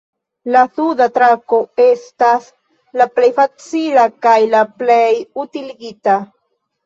[0.53, 2.47] La suda trako estas
[3.01, 5.11] la plej facila kaj la plej
[5.47, 6.17] utiligita.